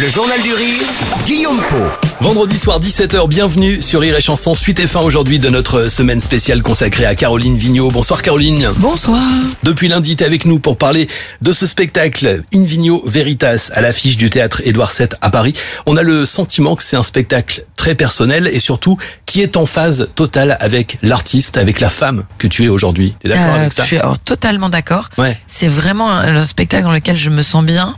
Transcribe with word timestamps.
Le 0.00 0.08
Journal 0.08 0.40
du 0.40 0.54
Rire, 0.54 0.82
Guillaume 1.26 1.60
Po. 1.68 1.76
Vendredi 2.22 2.58
soir 2.58 2.80
17h, 2.80 3.28
bienvenue 3.28 3.82
sur 3.82 4.00
Rire 4.00 4.16
et 4.16 4.20
Chanson, 4.22 4.54
suite 4.54 4.80
et 4.80 4.86
fin 4.86 5.00
aujourd'hui 5.00 5.38
de 5.38 5.48
notre 5.50 5.88
semaine 5.90 6.20
spéciale 6.20 6.62
consacrée 6.62 7.04
à 7.04 7.14
Caroline 7.14 7.56
Vigneault. 7.58 7.90
Bonsoir 7.90 8.22
Caroline. 8.22 8.70
Bonsoir. 8.76 9.22
Depuis 9.62 9.88
lundi, 9.88 10.16
t'es 10.16 10.24
avec 10.24 10.46
nous 10.46 10.58
pour 10.58 10.78
parler 10.78 11.06
de 11.42 11.52
ce 11.52 11.66
spectacle 11.66 12.42
In 12.54 12.64
Veritas 13.04 13.70
à 13.74 13.80
l'affiche 13.82 14.16
du 14.16 14.30
théâtre 14.30 14.62
Édouard 14.64 14.92
VII 14.96 15.08
à 15.20 15.28
Paris. 15.30 15.52
On 15.86 15.96
a 15.96 16.02
le 16.02 16.24
sentiment 16.24 16.76
que 16.76 16.82
c'est 16.82 16.96
un 16.96 17.02
spectacle 17.02 17.64
très 17.76 17.94
personnel 17.94 18.46
et 18.52 18.60
surtout 18.60 18.98
qui 19.24 19.40
est 19.40 19.56
en 19.56 19.64
phase 19.64 20.08
totale 20.14 20.58
avec 20.60 20.98
l'artiste, 21.02 21.56
avec 21.56 21.80
la 21.80 21.88
femme 21.88 22.24
que 22.36 22.46
tu 22.46 22.64
es 22.64 22.68
aujourd'hui. 22.68 23.14
T'es 23.20 23.30
d'accord 23.30 23.54
Euh, 23.54 23.58
avec 23.60 23.72
ça 23.72 23.82
Je 23.82 23.86
suis 23.86 23.98
alors, 23.98 24.18
totalement 24.18 24.68
d'accord. 24.68 25.08
Ouais. 25.16 25.38
C'est 25.46 25.68
vraiment 25.68 26.10
un, 26.10 26.36
un 26.36 26.44
spectacle 26.44 26.84
dans 26.84 26.92
lequel 26.92 27.16
je 27.16 27.30
me 27.30 27.42
sens 27.42 27.64
bien 27.64 27.94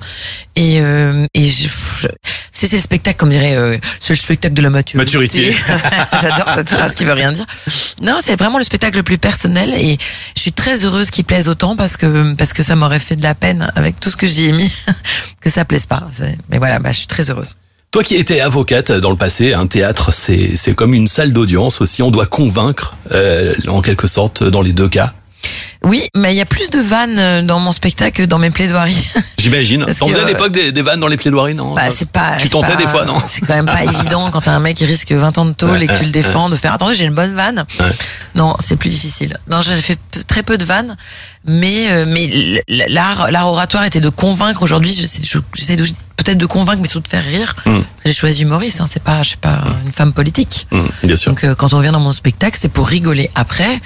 et 0.57 0.81
euh, 0.81 1.27
et 1.35 1.47
je, 1.47 1.69
je- 1.69 2.09
c'est 2.53 2.67
c'est 2.69 2.77
le 2.77 2.83
spectacle 2.83 3.17
comme 3.19 3.31
dirait 3.31 3.57
euh, 3.57 3.77
c'est 4.01 4.13
le 4.13 4.19
spectacle 4.19 4.55
de 4.55 4.63
la 4.63 4.71
maturité. 4.71 4.99
Maturité. 5.19 5.51
J'adore 6.23 6.49
cette 6.55 6.71
phrase 6.71 6.95
qui 6.95 7.05
veut 7.05 7.13
rien 7.15 7.33
dire. 7.33 7.47
Non, 8.03 8.19
c'est 8.21 8.37
vraiment 8.37 8.59
le 8.59 8.65
spectacle 8.65 8.97
le 8.99 9.03
plus 9.03 9.19
personnel 9.19 9.71
et 9.77 9.99
je 10.37 10.41
suis 10.41 10.53
très 10.53 10.85
heureuse 10.85 11.11
qu'il 11.11 11.25
plaise 11.25 11.49
autant 11.49 11.77
parce 11.77 11.97
que 11.97 12.35
parce 12.35 12.53
que 12.53 12.63
ça 12.63 12.77
m'aurait 12.77 12.99
fait 12.99 13.17
de 13.17 13.23
la 13.23 13.35
peine 13.35 13.73
avec 13.75 13.99
tout 13.99 14.11
ce 14.11 14.17
que 14.17 14.27
j'y 14.27 14.47
ai 14.47 14.53
mis 14.53 14.71
que 15.41 15.51
ça 15.51 15.65
plaise 15.65 15.87
pas. 15.87 16.03
Mais 16.51 16.59
voilà, 16.59 16.79
bah, 16.79 16.93
je 16.93 16.99
suis 16.99 17.07
très 17.07 17.31
heureuse. 17.31 17.57
Toi 17.91 18.03
qui 18.05 18.15
étais 18.15 18.41
avocate 18.41 18.91
dans 18.93 19.11
le 19.11 19.17
passé, 19.17 19.53
un 19.55 19.67
théâtre 19.67 20.13
c'est 20.13 20.57
c'est 20.57 20.75
comme 20.75 20.95
une 20.95 21.07
salle 21.09 21.33
d'audience 21.33 21.81
aussi. 21.81 22.03
On 22.03 22.11
doit 22.11 22.27
convaincre 22.27 22.95
euh, 23.13 23.55
en 23.69 23.83
quelque 23.83 24.07
sorte 24.07 24.43
dans 24.45 24.63
les 24.63 24.73
deux 24.73 24.89
cas. 24.89 25.13
Oui, 25.85 26.07
mais 26.17 26.33
il 26.33 26.37
y 26.37 26.41
a 26.41 26.47
plus 26.47 26.71
de 26.71 26.79
vannes 26.79 27.19
euh, 27.19 27.43
dans 27.43 27.59
mon 27.59 27.73
spectacle 27.73 28.23
que 28.23 28.27
dans 28.29 28.39
mes 28.39 28.51
plaidoiries. 28.51 29.05
J'imagine. 29.39 29.85
T'en 29.99 30.07
faisais 30.07 30.21
à 30.21 30.23
euh, 30.23 30.27
l'époque 30.27 30.53
des, 30.53 30.71
des 30.71 30.83
vannes 30.83 31.01
dans 31.01 31.09
les 31.09 31.17
plaidoiries, 31.17 31.55
non? 31.55 31.75
Bah, 31.75 31.91
c'est 31.91 32.09
pas. 32.09 32.37
Tu 32.39 32.49
tentais 32.49 32.69
pas- 32.73 32.77
des 32.77 32.87
fois, 32.87 33.05
non? 33.05 33.17
C'est 33.27 33.41
quand 33.45 33.55
même 33.55 33.67
pas 33.67 33.83
évident 33.85 34.31
quand 34.31 34.43
t'as 34.43 34.53
un 34.53 34.61
mec 34.61 34.77
qui 34.77 34.85
risque 34.85 35.11
20 35.11 35.39
ans 35.39 35.45
de 35.45 35.53
tôle 35.53 35.71
Ouais, 35.73 35.85
et 35.85 35.87
que 35.89 35.99
tu 35.99 36.05
le 36.05 36.11
défends 36.11 36.49
de 36.49 36.55
faire 36.55 36.73
attendez, 36.75 36.95
j'ai 36.95 37.05
une 37.05 37.15
bonne 37.15 37.35
vanne. 37.35 37.65
Ouais. 37.81 37.87
Non, 38.37 38.55
c'est 38.61 38.77
plus 38.77 38.91
difficile. 38.91 39.37
Non, 39.51 39.61
j'ai 39.61 39.75
fait 39.81 39.99
très 40.29 40.43
peu 40.43 40.57
de 40.57 40.65
vannes, 40.65 40.97
mais 41.45 41.91
euh, 41.91 42.05
mais 42.09 42.63
l'art 42.89 43.31
l'art 43.31 43.49
oratoire 43.49 43.85
était 43.85 44.01
de 44.01 44.09
convaincre. 44.09 44.63
Aujourd'hui, 44.63 44.95
j'essaie 45.55 45.77
de- 45.77 45.85
peut-être 46.17 46.39
de 46.39 46.47
convaincre, 46.47 46.81
mais 46.81 46.89
surtout 46.89 47.05
de 47.05 47.09
faire 47.09 47.25
rire. 47.25 47.57
Mm. 47.67 47.79
J'ai 48.05 48.13
choisi 48.13 48.43
humoriste. 48.43 48.81
Hein, 48.81 48.87
c'est 48.89 49.03
pas 49.03 49.23
je 49.23 49.31
suis 49.31 49.37
pas 49.39 49.59
une 49.85 49.93
femme 49.93 50.13
politique. 50.13 50.69
Hum, 50.71 50.89
bien 51.03 51.17
sûr. 51.17 51.33
Donc 51.33 51.43
euh, 51.43 51.55
quand 51.57 51.75
on 51.75 51.81
vient 51.81 51.93
dans 51.93 51.99
mon 52.01 52.13
spectacle, 52.13 52.57
c'est 52.61 52.69
pour 52.69 52.87
rigoler. 52.87 53.31
Après. 53.35 53.81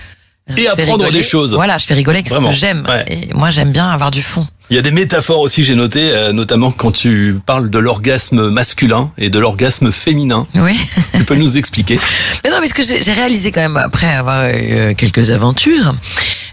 Fais 0.55 0.67
apprendre 0.69 1.05
rigoler- 1.05 1.19
des 1.19 1.23
choses. 1.23 1.55
Voilà, 1.55 1.79
je 1.79 1.87
fais 1.87 1.95
rigoler 1.95 2.19
avec 2.19 2.29
Vraiment, 2.29 2.51
ce 2.51 2.55
que 2.55 2.61
j'aime. 2.61 2.87
ouais. 2.89 3.05
Et 3.09 3.35
moi, 3.35 3.51
j'aime 3.51 3.73
bien 3.73 3.89
avoir 3.91 4.11
du 4.11 4.23
fond. 4.23 4.47
Il 4.71 4.75
y 4.75 4.79
a 4.79 4.83
des 4.83 4.91
métaphores 4.91 5.41
aussi, 5.41 5.63
j'ai 5.63 5.77
noté, 5.77 6.11
euh, 6.11 6.33
notamment 6.33 6.73
quand 6.73 6.91
tu 6.91 7.37
parles 7.47 7.71
de 7.71 7.79
l'orgasme 7.79 8.49
masculin 8.49 9.11
et 9.17 9.31
de 9.31 9.39
l'orgasme 9.39 9.93
féminin. 9.93 10.47
Oui. 10.57 10.77
tu 11.17 11.23
peux 11.25 11.37
nous 11.37 11.57
expliquer 11.57 12.01
Mais 12.45 12.51
non, 12.51 12.57
mais 12.61 12.67
ce 12.67 12.75
que 12.75 12.83
j'ai 12.83 13.13
réalisé 13.13 13.53
quand 13.53 13.61
même 13.61 13.77
après 13.77 14.09
avoir 14.13 14.45
eu 14.49 14.73
euh, 14.73 14.95
quelques 14.95 15.31
aventures, 15.31 15.95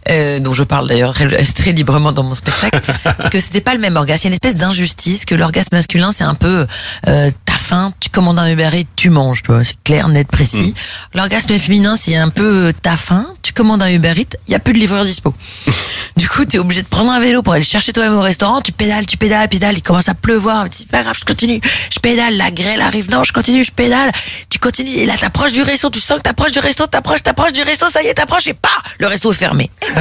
euh, 0.10 0.40
dont 0.40 0.54
je 0.54 0.62
parle 0.64 0.88
d'ailleurs 0.88 1.14
très, 1.16 1.28
très 1.44 1.72
librement 1.72 2.12
dans 2.12 2.22
mon 2.24 2.36
spectacle, 2.36 2.80
c'est 3.04 3.30
que 3.32 3.40
c'était 3.40 3.62
pas 3.62 3.74
le 3.74 3.80
même 3.80 3.96
orgasme. 3.96 4.22
Il 4.22 4.26
y 4.26 4.28
a 4.28 4.30
une 4.30 4.34
espèce 4.34 4.58
d'injustice 4.58 5.26
que 5.26 5.34
l'orgasme 5.34 5.70
masculin, 5.76 6.12
c'est 6.12 6.24
un 6.24 6.36
peu 6.36 6.68
euh, 7.08 7.32
t'as 7.46 7.54
faim, 7.54 7.94
tu 8.00 8.12
commandes 8.12 8.38
un 8.38 8.48
Uber 8.48 8.70
Eats, 8.74 8.86
tu 8.96 9.10
manges, 9.10 9.42
tu 9.42 9.52
vois, 9.52 9.64
c'est 9.64 9.82
clair, 9.84 10.08
net, 10.10 10.28
précis. 10.28 10.76
L'orgasme 11.16 11.58
féminin, 11.58 11.96
c'est 11.98 12.16
un 12.16 12.30
peu 12.30 12.66
euh, 12.68 12.72
t'as 12.84 12.98
faim, 12.98 13.26
tu 13.54 13.62
commandes 13.62 13.84
un 13.84 13.92
Uber 13.92 14.14
Eats, 14.18 14.36
il 14.48 14.52
y 14.52 14.56
a 14.56 14.60
plus 14.60 14.74
de 14.74 14.80
livreur 14.80 15.06
dispo. 15.06 15.34
Du 16.16 16.30
coup, 16.30 16.46
t'es 16.46 16.60
obligé 16.60 16.84
de 16.84 16.88
prendre 16.88 17.12
un 17.12 17.20
vélo 17.20 17.42
pour 17.42 17.54
aller 17.54 17.64
chercher 17.64 17.92
toi-même 17.92 18.16
au 18.16 18.22
restaurant. 18.22 18.62
Tu 18.62 18.72
pédales, 18.72 19.04
tu 19.08 19.18
pédales, 19.18 19.50
pédales. 19.50 19.76
Il 19.76 19.82
commence 19.82 20.10
à 20.10 20.14
pleuvoir. 20.14 20.70
Tu 20.70 20.84
dis, 20.84 20.86
pas 20.86 21.02
grave, 21.02 21.18
je 21.20 21.26
continue. 21.26 21.60
Je 21.92 22.00
pédale. 22.00 22.38
La 22.38 22.52
grêle 22.52 22.82
arrive. 22.82 23.10
Non, 23.10 23.24
je 23.24 23.34
continue, 23.34 23.64
je 23.64 23.72
pédale. 23.72 24.12
Tu 24.48 24.60
continues. 24.60 24.92
Et 24.92 25.06
là, 25.08 25.18
t'approches 25.20 25.54
du 25.54 25.64
resto. 25.64 25.90
Tu 25.90 26.00
sens 26.00 26.20
que 26.20 26.24
t'approches 26.24 26.52
du 26.52 26.60
resto. 26.60 26.86
T'approches, 26.86 27.24
t'approches 27.24 27.54
du 27.54 27.64
resto. 27.64 27.90
Ça 27.90 28.04
y 28.04 28.08
est, 28.08 28.14
t'approches 28.14 28.48
et 28.48 28.54
pas. 28.54 28.70
Le 29.00 29.08
resto 29.08 29.32
est 29.32 29.36
fermé. 29.36 29.72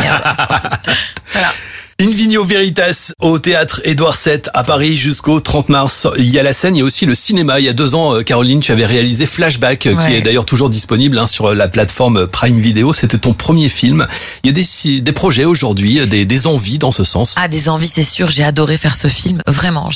Veritas 2.40 3.12
au 3.20 3.38
théâtre 3.38 3.82
Édouard 3.84 4.16
VII 4.24 4.40
à 4.54 4.64
Paris 4.64 4.96
jusqu'au 4.96 5.40
30 5.40 5.68
mars. 5.68 6.08
Il 6.16 6.30
y 6.30 6.38
a 6.38 6.42
la 6.42 6.54
scène, 6.54 6.74
il 6.74 6.78
y 6.78 6.82
a 6.82 6.84
aussi 6.84 7.04
le 7.04 7.14
cinéma. 7.14 7.60
Il 7.60 7.66
y 7.66 7.68
a 7.68 7.74
deux 7.74 7.94
ans, 7.94 8.16
euh, 8.16 8.22
Caroline, 8.22 8.60
tu 8.60 8.72
avais 8.72 8.86
réalisé 8.86 9.26
Flashback, 9.26 9.86
euh, 9.86 9.96
qui 9.96 10.14
est 10.14 10.22
d'ailleurs 10.22 10.46
toujours 10.46 10.70
disponible 10.70 11.18
hein, 11.18 11.26
sur 11.26 11.54
la 11.54 11.68
plateforme 11.68 12.26
Prime 12.26 12.58
Video. 12.58 12.94
C'était 12.94 13.18
ton 13.18 13.34
premier 13.34 13.68
film. 13.68 14.06
Il 14.42 14.46
y 14.46 14.50
a 14.50 15.00
des, 15.00 15.12
projets 15.12 15.44
aujourd'hui, 15.44 16.06
des, 16.06 16.24
des 16.24 16.46
envies 16.46 16.78
dans 16.78 16.92
ce 16.92 17.04
sens? 17.04 17.34
Ah, 17.36 17.48
des 17.48 17.68
envies, 17.68 17.88
c'est 17.88 18.02
sûr. 18.02 18.30
J'ai 18.30 18.44
adoré 18.44 18.76
faire 18.78 18.94
ce 18.94 19.08
film. 19.08 19.42
Vraiment. 19.46 19.90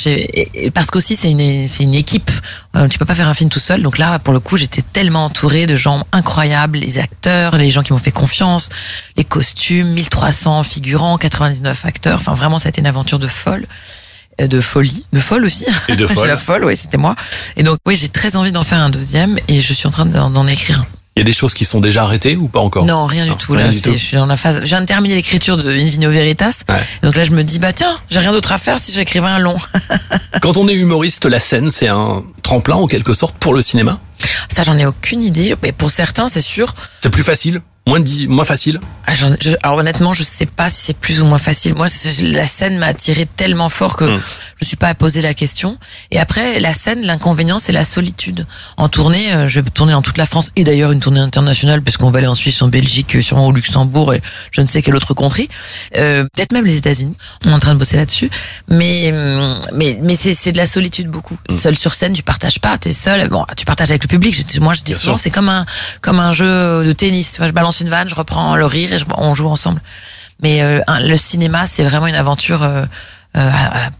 Parce 0.73 0.91
qu'aussi, 0.91 1.15
c'est 1.15 1.31
une, 1.31 1.67
c'est 1.67 1.83
une 1.83 1.95
équipe. 1.95 2.29
Euh, 2.77 2.87
tu 2.87 2.99
peux 2.99 3.05
pas 3.05 3.15
faire 3.15 3.27
un 3.27 3.33
film 3.33 3.49
tout 3.49 3.59
seul. 3.59 3.81
Donc 3.81 3.97
là, 3.97 4.19
pour 4.19 4.33
le 4.33 4.39
coup, 4.39 4.55
j'étais 4.57 4.81
tellement 4.81 5.25
entourée 5.25 5.65
de 5.65 5.75
gens 5.75 6.05
incroyables. 6.11 6.77
Les 6.77 6.99
acteurs, 6.99 7.57
les 7.57 7.69
gens 7.69 7.81
qui 7.81 7.93
m'ont 7.93 7.99
fait 7.99 8.11
confiance, 8.11 8.69
les 9.15 9.23
costumes, 9.23 9.87
1300 9.89 10.63
figurants, 10.63 11.17
99 11.17 11.85
acteurs. 11.85 12.17
Enfin, 12.19 12.33
vraiment, 12.33 12.59
ça 12.59 12.67
a 12.67 12.69
été 12.69 12.81
une 12.81 12.87
aventure 12.87 13.19
de 13.19 13.27
folle. 13.27 13.65
Euh, 14.39 14.47
De 14.47 14.61
folie, 14.61 15.05
de 15.13 15.19
folle 15.19 15.45
aussi. 15.45 15.65
Et 15.87 15.95
de 15.95 16.05
folle. 16.05 16.27
la 16.27 16.37
folle, 16.37 16.65
oui, 16.65 16.75
c'était 16.75 16.97
moi. 16.97 17.15
Et 17.55 17.63
donc, 17.63 17.79
oui, 17.87 17.95
j'ai 17.95 18.09
très 18.09 18.35
envie 18.35 18.51
d'en 18.51 18.63
faire 18.63 18.79
un 18.79 18.89
deuxième 18.89 19.37
et 19.47 19.61
je 19.61 19.73
suis 19.73 19.87
en 19.87 19.91
train 19.91 20.05
d'en 20.05 20.29
d'en 20.29 20.47
écrire 20.47 20.79
un. 20.79 20.96
Il 21.17 21.21
y 21.21 21.21
a 21.21 21.25
des 21.25 21.33
choses 21.33 21.55
qui 21.55 21.65
sont 21.65 21.79
déjà 21.81 22.03
arrêtées 22.03 22.35
ou 22.35 22.47
pas 22.47 22.59
encore 22.59 22.85
Non, 22.85 23.07
rien 23.07 23.25
du 23.25 23.31
tout. 23.35 23.53
rien 23.53 23.65
Là, 23.65 23.71
du 23.71 23.77
c'est- 23.79 23.89
tout. 23.89 23.97
je 23.97 24.03
suis 24.03 24.17
dans 24.17 24.27
la 24.27 24.35
phase. 24.37 24.59
Je 24.59 24.65
viens 24.67 24.81
de 24.81 24.85
terminer 24.85 25.15
l'écriture 25.15 25.57
de 25.57 25.67
Invino 25.67 26.11
Veritas. 26.11 26.61
Ouais. 26.69 26.75
Donc 27.01 27.15
là, 27.15 27.23
je 27.23 27.31
me 27.31 27.43
dis, 27.43 27.57
bah 27.57 27.73
tiens, 27.73 27.97
j'ai 28.11 28.19
rien 28.19 28.31
d'autre 28.31 28.51
à 28.51 28.59
faire 28.59 28.77
si 28.77 28.91
j'écrivais 28.91 29.25
un 29.25 29.39
long. 29.39 29.55
Quand 30.43 30.57
on 30.57 30.67
est 30.67 30.75
humoriste, 30.75 31.25
la 31.25 31.39
scène, 31.39 31.71
c'est 31.71 31.87
un 31.87 32.21
tremplin 32.43 32.75
en 32.75 32.85
quelque 32.85 33.15
sorte 33.15 33.35
pour 33.39 33.55
le 33.55 33.63
cinéma? 33.63 33.99
Ça, 34.47 34.61
j'en 34.61 34.77
ai 34.77 34.85
aucune 34.85 35.23
idée. 35.23 35.55
Mais 35.63 35.71
pour 35.71 35.89
certains, 35.89 36.29
c'est 36.29 36.41
sûr. 36.41 36.71
C'est 37.01 37.09
plus 37.09 37.23
facile, 37.23 37.61
moins, 37.87 37.99
di- 37.99 38.27
moins 38.27 38.45
facile. 38.45 38.79
Ah, 39.07 39.13
je- 39.15 39.55
alors 39.63 39.77
honnêtement, 39.77 40.11
je 40.13 40.23
sais 40.23 40.45
pas 40.45 40.69
si 40.69 40.77
c'est 40.87 40.93
plus 40.97 41.21
ou 41.21 41.25
moins 41.25 41.37
facile. 41.37 41.73
Moi, 41.75 41.87
la 42.23 42.45
scène 42.45 42.77
m'a 42.77 42.87
attiré 42.87 43.25
tellement 43.25 43.69
fort 43.69 43.95
que 43.95 44.03
Mm. 44.03 44.21
je 44.61 44.65
suis 44.65 44.75
pas 44.75 44.89
à 44.89 44.93
poser 44.95 45.21
la 45.21 45.33
question. 45.33 45.77
Et 46.11 46.19
après, 46.19 46.59
la 46.59 46.73
scène, 46.73 47.01
l'inconvénient, 47.03 47.57
c'est 47.57 47.71
la 47.71 47.85
solitude. 47.85 48.45
En 48.75 48.89
tournée, 48.89 49.33
euh, 49.33 49.47
je 49.47 49.61
vais 49.61 49.69
tourner 49.69 49.93
dans 49.93 50.01
toute 50.01 50.17
la 50.17 50.25
France 50.25 50.51
et 50.57 50.63
d'ailleurs 50.65 50.91
une 50.91 50.99
tournée 50.99 51.21
internationale 51.21 51.81
parce 51.81 51.95
qu'on 51.97 52.11
va 52.11 52.17
aller 52.19 52.27
en 52.27 52.35
Suisse, 52.35 52.61
en 52.61 52.67
Belgique, 52.67 53.15
euh, 53.15 53.21
sûrement 53.21 53.47
au 53.47 53.51
Luxembourg 53.53 54.13
et 54.13 54.21
je 54.51 54.59
ne 54.61 54.67
sais 54.67 54.81
quelle 54.81 54.95
autre 54.95 55.13
contrée. 55.13 55.47
Euh, 55.95 56.25
Peut-être 56.35 56.51
même 56.51 56.65
les 56.65 56.75
États-Unis. 56.75 57.15
On 57.45 57.51
est 57.51 57.53
en 57.53 57.59
train 57.59 57.73
de 57.73 57.79
bosser 57.79 57.95
là-dessus. 57.97 58.29
Mais 58.67 59.11
hum, 59.13 59.59
mais 59.73 59.97
mais 60.01 60.15
c'est 60.17 60.33
c'est 60.33 60.51
de 60.51 60.57
la 60.57 60.65
solitude 60.67 61.07
beaucoup. 61.09 61.37
Mm. 61.49 61.57
Seul 61.57 61.75
sur 61.77 61.93
scène, 61.93 62.11
tu 62.13 62.23
partages 62.23 62.59
pas. 62.59 62.77
T'es 62.77 62.91
seul. 62.93 63.27
Bon, 63.29 63.45
tu 63.55 63.65
partages 63.65 63.89
avec 63.89 64.03
le 64.03 64.07
public. 64.09 64.35
Moi, 64.59 64.73
je 64.73 64.81
dis 64.83 64.91
Bien 64.91 64.99
souvent, 64.99 65.17
c'est 65.17 65.31
comme 65.31 65.47
un 65.49 65.65
comme 66.01 66.19
un 66.19 66.33
jeu 66.33 66.83
de 66.83 66.91
tennis. 66.91 67.37
Vois, 67.37 67.47
je 67.47 67.53
balance 67.53 67.76
une 67.81 67.89
vanne, 67.89 68.09
je 68.09 68.15
reprends 68.15 68.55
le 68.55 68.65
rire 68.65 68.91
et 68.93 68.99
je- 68.99 69.05
on 69.17 69.33
joue 69.35 69.47
ensemble. 69.47 69.81
Mais 70.41 70.61
euh, 70.61 70.81
le 71.01 71.17
cinéma, 71.17 71.65
c'est 71.67 71.83
vraiment 71.83 72.07
une 72.07 72.15
aventure 72.15 72.63
euh, 72.63 72.85
euh, 73.37 73.51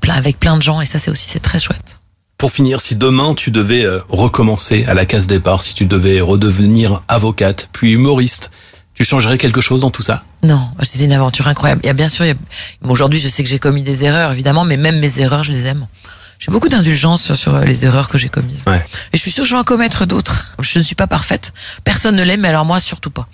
avec 0.10 0.40
plein 0.40 0.58
de 0.58 0.62
gens 0.62 0.82
et 0.82 0.86
ça, 0.86 1.00
c'est 1.00 1.12
aussi 1.12 1.28
c'est 1.30 1.40
très 1.42 1.60
chouette. 1.60 2.00
Pour 2.38 2.52
finir, 2.52 2.80
si 2.82 2.96
demain 2.96 3.34
tu 3.34 3.50
devais 3.50 3.84
euh, 3.84 4.00
recommencer 4.10 4.86
à 4.88 4.94
la 4.94 5.06
case 5.06 5.26
départ, 5.28 5.62
si 5.62 5.74
tu 5.74 5.86
devais 5.86 6.22
redevenir 6.22 7.02
avocate, 7.08 7.70
puis 7.74 7.94
humoriste, 7.94 8.52
tu 8.94 9.04
changerais 9.06 9.38
quelque 9.38 9.62
chose 9.62 9.82
dans 9.82 9.90
tout 9.92 10.04
ça? 10.04 10.24
Non, 10.44 10.70
c'était 10.84 11.06
une 11.06 11.14
aventure 11.14 11.48
incroyable. 11.48 11.82
Il 11.84 11.88
y 11.88 11.90
a 11.90 11.94
bien 11.94 12.10
sûr, 12.10 12.26
a- 12.26 12.34
bon, 12.82 12.92
aujourd'hui, 12.92 13.20
je 13.20 13.28
sais 13.28 13.44
que 13.44 13.50
j'ai 13.50 13.58
commis 13.60 13.82
des 13.84 14.04
erreurs, 14.04 14.32
évidemment, 14.34 14.66
mais 14.66 14.78
même 14.78 15.00
mes 15.00 15.20
erreurs, 15.20 15.44
je 15.44 15.52
les 15.52 15.66
aime. 15.66 15.88
J'ai 16.40 16.52
beaucoup 16.52 16.68
d'indulgence 16.68 17.24
sur, 17.24 17.36
sur 17.36 17.58
les 17.60 17.86
erreurs 17.88 18.10
que 18.10 18.20
j'ai 18.20 18.30
commises. 18.30 18.64
Ouais. 18.68 18.86
Et 19.14 19.18
je 19.18 19.22
suis 19.24 19.32
sûre 19.32 19.44
que 19.44 19.50
je 19.50 19.56
vais 19.56 19.60
en 19.60 19.64
commettre 19.64 20.06
d'autres. 20.06 20.56
Je 20.60 20.78
ne 20.78 20.84
suis 20.84 20.94
pas 20.96 21.08
parfaite. 21.08 21.52
Personne 21.84 22.16
ne 22.16 22.22
l'est, 22.24 22.38
mais 22.38 22.50
alors 22.50 22.66
moi, 22.66 22.80
surtout 22.80 23.10
pas. 23.10 23.28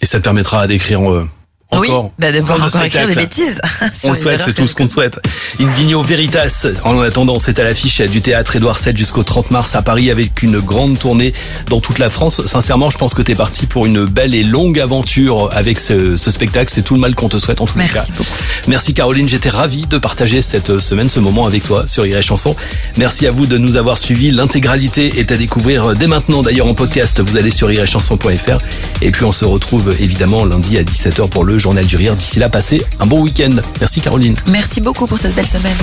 Et 0.00 0.06
ça 0.06 0.18
te 0.18 0.24
permettra 0.24 0.66
d'écrire 0.66 1.10
euh, 1.10 1.28
encore, 1.70 2.04
oui, 2.04 2.10
bah, 2.18 2.32
de 2.32 2.40
pouvoir 2.40 2.58
de 2.58 2.64
encore 2.64 2.82
écrire 2.82 3.06
des 3.06 3.14
bêtises. 3.14 3.60
sur 3.94 4.10
On 4.10 4.14
souhaite, 4.14 4.42
c'est 4.44 4.54
tout 4.54 4.66
ce 4.66 4.74
qu'on 4.74 4.88
te 4.88 4.92
souhaite. 4.92 5.20
Invigno 5.60 6.02
Veritas, 6.02 6.66
en 6.84 7.00
attendant, 7.00 7.38
c'est 7.38 7.58
à 7.60 7.64
l'affiche 7.64 8.00
du 8.00 8.20
théâtre 8.20 8.56
Édouard 8.56 8.78
VII 8.84 8.96
jusqu'au 8.96 9.22
30 9.22 9.52
mars 9.52 9.76
à 9.76 9.82
Paris 9.82 10.10
avec 10.10 10.42
une 10.42 10.58
grande 10.58 10.98
tournée 10.98 11.32
dans 11.68 11.80
toute 11.80 11.98
la 11.98 12.10
France. 12.10 12.44
Sincèrement, 12.46 12.90
je 12.90 12.98
pense 12.98 13.14
que 13.14 13.22
tu 13.22 13.32
es 13.32 13.34
parti 13.36 13.66
pour 13.66 13.86
une 13.86 14.04
belle 14.04 14.34
et 14.34 14.42
longue 14.42 14.80
aventure 14.80 15.48
avec 15.52 15.78
ce, 15.78 16.16
ce 16.16 16.30
spectacle. 16.32 16.70
C'est 16.72 16.82
tout 16.82 16.94
le 16.94 17.00
mal 17.00 17.14
qu'on 17.14 17.28
te 17.28 17.38
souhaite 17.38 17.60
en 17.60 17.66
tous 17.66 17.78
les 17.78 17.86
cas. 17.86 17.94
Merci 17.94 18.12
beaucoup. 18.12 18.30
Merci 18.66 18.94
Caroline, 18.94 19.28
j'étais 19.28 19.48
ravi 19.48 19.86
de 19.86 19.98
partager 19.98 20.42
cette 20.42 20.80
semaine, 20.80 21.08
ce 21.08 21.20
moment 21.20 21.46
avec 21.46 21.62
toi 21.62 21.86
sur 21.86 22.04
Iré 22.04 22.22
Chanson. 22.22 22.56
Merci 22.96 23.28
à 23.28 23.30
vous 23.30 23.46
de 23.46 23.58
nous 23.58 23.76
avoir 23.76 23.96
suivis. 23.96 24.32
L'intégralité 24.32 25.20
est 25.20 25.30
à 25.30 25.36
découvrir 25.36 25.94
dès 25.94 26.08
maintenant 26.08 26.42
d'ailleurs 26.42 26.66
en 26.66 26.74
podcast. 26.74 27.20
Vous 27.20 27.36
allez 27.36 27.52
sur 27.52 27.70
iréchanson.fr 27.70 28.58
et 29.02 29.10
puis 29.12 29.24
on 29.24 29.32
se 29.32 29.44
retrouve 29.44 29.94
évidemment 30.00 30.44
lundi 30.44 30.76
à 30.76 30.82
17h 30.82 31.28
pour 31.28 31.44
le 31.44 31.59
journal 31.60 31.86
du 31.86 31.96
rire. 31.96 32.16
D'ici 32.16 32.38
là, 32.38 32.48
passez 32.48 32.82
un 32.98 33.06
bon 33.06 33.20
week-end. 33.20 33.54
Merci 33.78 34.00
Caroline. 34.00 34.34
Merci 34.48 34.80
beaucoup 34.80 35.06
pour 35.06 35.18
cette 35.18 35.34
belle 35.34 35.46
semaine. 35.46 35.76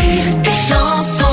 Rire 0.00 0.36
et 0.44 0.54
chanson 0.54 1.31